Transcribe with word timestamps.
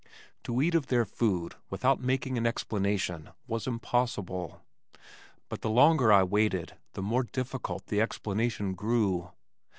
To 0.45 0.63
eat 0.63 0.73
of 0.73 0.87
their 0.87 1.05
food 1.05 1.53
without 1.69 2.01
making 2.01 2.35
an 2.35 2.47
explanation 2.47 3.29
was 3.45 3.67
impossible 3.67 4.59
but 5.47 5.61
the 5.61 5.69
longer 5.69 6.11
I 6.11 6.23
waited 6.23 6.73
the 6.93 7.03
more 7.03 7.25
difficult 7.25 7.85
the 7.85 8.01
explanation 8.01 8.73
grew. 8.73 9.29